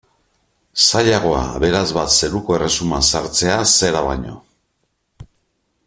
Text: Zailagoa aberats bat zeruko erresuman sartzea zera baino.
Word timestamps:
Zailagoa 0.85 1.41
aberats 1.59 1.91
bat 1.97 2.15
zeruko 2.19 2.57
erresuman 2.59 3.07
sartzea 3.17 3.59
zera 3.75 4.03
baino. 4.11 4.35